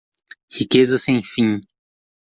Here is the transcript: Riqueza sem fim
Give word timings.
Riqueza 0.55 0.97
sem 0.97 1.21
fim 1.23 1.61